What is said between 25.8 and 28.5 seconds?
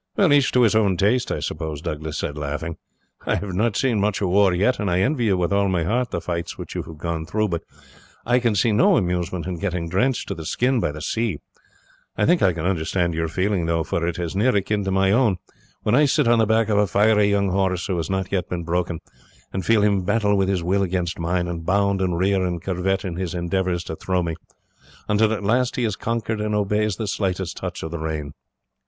is conquered and obeys the slightest touch of the rein."